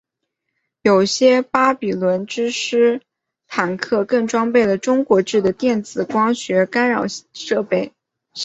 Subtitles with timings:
[0.81, 3.01] 有些巴比伦之狮
[3.47, 7.93] 坦克更装备了中国制的电子光学干扰设备。